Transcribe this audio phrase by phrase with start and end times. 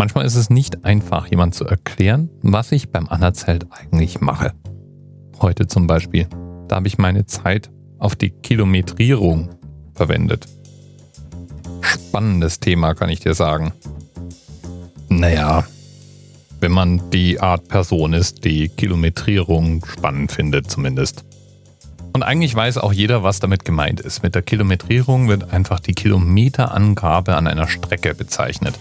[0.00, 4.54] Manchmal ist es nicht einfach, jemand zu erklären, was ich beim Anerzelt eigentlich mache.
[5.42, 6.26] Heute zum Beispiel.
[6.68, 9.50] Da habe ich meine Zeit auf die Kilometrierung
[9.92, 10.46] verwendet.
[11.82, 13.74] Spannendes Thema, kann ich dir sagen.
[15.10, 15.66] Naja,
[16.60, 21.26] wenn man die Art Person ist, die Kilometrierung spannend findet zumindest.
[22.14, 24.22] Und eigentlich weiß auch jeder, was damit gemeint ist.
[24.22, 28.78] Mit der Kilometrierung wird einfach die Kilometerangabe an einer Strecke bezeichnet.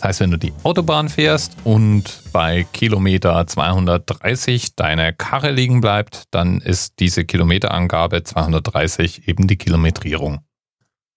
[0.00, 6.24] Das heißt, wenn du die Autobahn fährst und bei Kilometer 230 deine Karre liegen bleibt,
[6.30, 10.40] dann ist diese Kilometerangabe 230 eben die Kilometrierung.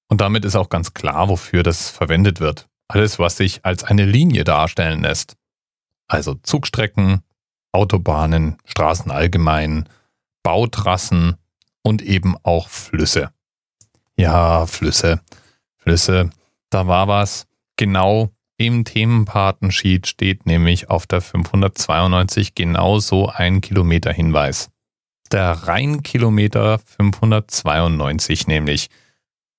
[0.09, 2.67] Und damit ist auch ganz klar, wofür das verwendet wird.
[2.89, 5.37] Alles, was sich als eine Linie darstellen lässt.
[6.09, 7.21] Also Zugstrecken,
[7.71, 9.87] Autobahnen, Straßen allgemein,
[10.43, 11.37] Bautrassen
[11.83, 13.31] und eben auch Flüsse.
[14.17, 15.21] Ja, Flüsse.
[15.77, 16.31] Flüsse,
[16.69, 17.47] da war was.
[17.77, 24.69] Genau im Themenpartensheet steht nämlich auf der 592 genau so ein Kilometerhinweis.
[25.31, 28.89] Der Rheinkilometer 592 nämlich.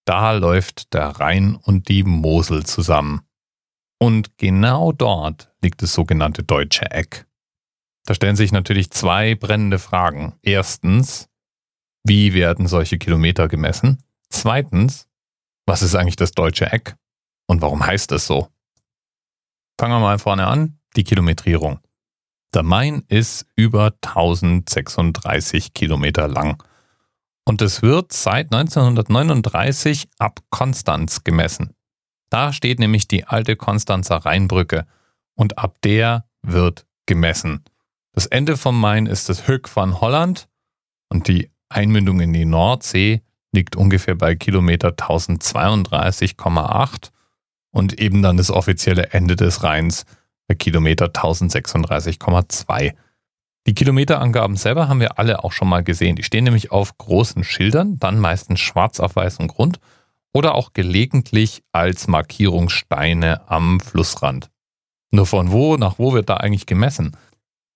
[0.05, 3.23] Da läuft der Rhein und die Mosel zusammen.
[3.99, 7.27] Und genau dort liegt das sogenannte Deutsche Eck.
[8.07, 10.35] Da stellen sich natürlich zwei brennende Fragen.
[10.43, 11.29] Erstens,
[12.05, 14.03] wie werden solche Kilometer gemessen?
[14.29, 15.09] Zweitens,
[15.67, 16.97] was ist eigentlich das Deutsche Eck?
[17.47, 18.49] Und warum heißt es so?
[19.85, 21.79] Fangen wir mal vorne an, die Kilometrierung.
[22.55, 26.63] Der Main ist über 1036 Kilometer lang.
[27.45, 31.75] Und es wird seit 1939 ab Konstanz gemessen.
[32.31, 34.87] Da steht nämlich die alte Konstanzer Rheinbrücke
[35.35, 37.63] und ab der wird gemessen.
[38.13, 40.49] Das Ende vom Main ist das Höck von Holland
[41.11, 43.21] und die Einmündung in die Nordsee
[43.53, 47.11] liegt ungefähr bei Kilometer 1032,8
[47.75, 50.07] und eben dann das offizielle Ende des Rheins
[50.47, 52.95] bei Kilometer 1036,2.
[53.67, 56.15] Die Kilometerangaben selber haben wir alle auch schon mal gesehen.
[56.15, 59.81] Die stehen nämlich auf großen Schildern, dann meistens schwarz auf weißem Grund
[60.33, 64.51] oder auch gelegentlich als Markierungssteine am Flussrand.
[65.11, 67.17] Nur von wo nach wo wird da eigentlich gemessen?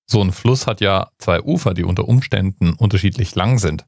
[0.07, 3.85] So ein Fluss hat ja zwei Ufer, die unter Umständen unterschiedlich lang sind.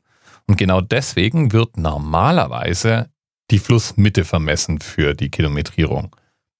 [0.48, 3.10] Und genau deswegen wird normalerweise
[3.50, 6.14] die Flussmitte vermessen für die Kilometrierung.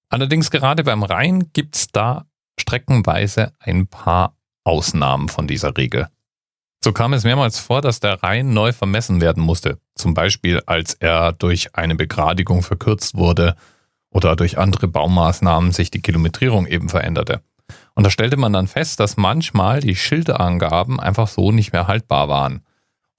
[0.09, 2.25] Allerdings gerade beim Rhein gibt es da
[2.59, 6.07] streckenweise ein paar Ausnahmen von dieser Regel.
[6.83, 10.95] So kam es mehrmals vor, dass der Rhein neu vermessen werden musste, zum Beispiel als
[10.95, 13.55] er durch eine Begradigung verkürzt wurde
[14.09, 17.41] oder durch andere Baumaßnahmen sich die Kilometrierung eben veränderte.
[17.93, 22.27] Und da stellte man dann fest, dass manchmal die Schilderangaben einfach so nicht mehr haltbar
[22.27, 22.61] waren.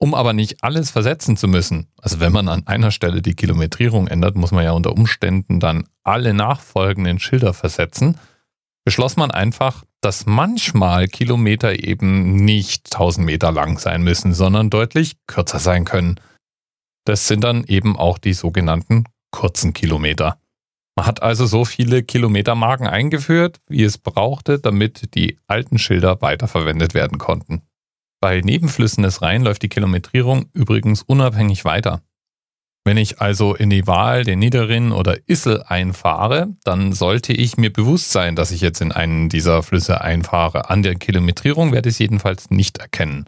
[0.03, 4.07] Um aber nicht alles versetzen zu müssen, also wenn man an einer Stelle die Kilometrierung
[4.07, 8.17] ändert, muss man ja unter Umständen dann alle nachfolgenden Schilder versetzen,
[8.83, 15.15] beschloss man einfach, dass manchmal Kilometer eben nicht 1000 Meter lang sein müssen, sondern deutlich
[15.25, 16.19] kürzer sein können.
[17.05, 20.37] Das sind dann eben auch die sogenannten kurzen Kilometer.
[20.97, 26.93] Man hat also so viele Kilometermarken eingeführt, wie es brauchte, damit die alten Schilder weiterverwendet
[26.93, 27.61] werden konnten.
[28.23, 32.01] Bei Nebenflüssen des Rhein läuft die Kilometrierung übrigens unabhängig weiter.
[32.85, 37.73] Wenn ich also in die Wahl, den Niederrhein oder Issel einfahre, dann sollte ich mir
[37.73, 40.69] bewusst sein, dass ich jetzt in einen dieser Flüsse einfahre.
[40.69, 43.25] An der Kilometrierung werde ich es jedenfalls nicht erkennen.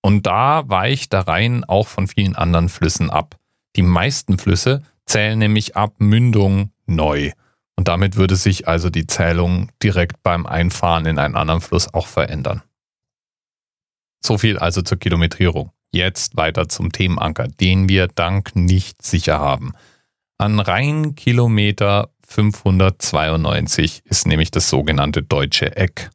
[0.00, 3.34] Und da weicht der Rhein auch von vielen anderen Flüssen ab.
[3.74, 7.32] Die meisten Flüsse zählen nämlich ab Mündung neu.
[7.74, 12.06] Und damit würde sich also die Zählung direkt beim Einfahren in einen anderen Fluss auch
[12.06, 12.62] verändern.
[14.20, 15.72] So viel also zur Kilometrierung.
[15.90, 19.72] Jetzt weiter zum Themenanker, den wir dank nicht sicher haben.
[20.36, 26.10] An Rheinkilometer 592 ist nämlich das sogenannte Deutsche Eck.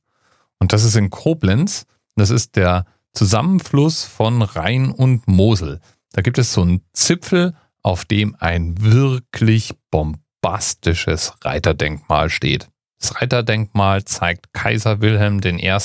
[0.60, 1.86] Und das ist in Koblenz.
[2.16, 5.80] Das ist der Zusammenfluss von Rhein und Mosel.
[6.14, 12.70] Da gibt es so einen Zipfel, auf dem ein wirklich bombastisches Reiterdenkmal steht.
[13.00, 15.78] Das Reiterdenkmal zeigt Kaiser Wilhelm I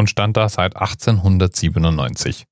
[0.00, 2.46] und stand da seit 1897.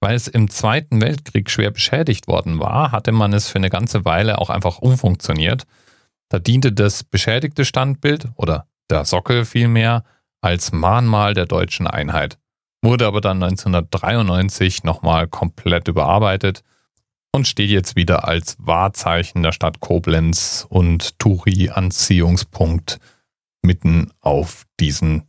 [0.00, 4.04] Weil es im Zweiten Weltkrieg schwer beschädigt worden war, hatte man es für eine ganze
[4.04, 5.64] Weile auch einfach umfunktioniert.
[6.30, 10.04] Da diente das beschädigte Standbild oder der Sockel vielmehr
[10.40, 12.38] als Mahnmal der deutschen Einheit,
[12.80, 16.62] wurde aber dann 1993 nochmal komplett überarbeitet
[17.32, 23.00] und steht jetzt wieder als Wahrzeichen der Stadt Koblenz und Touri-Anziehungspunkt
[23.62, 25.28] mitten auf diesen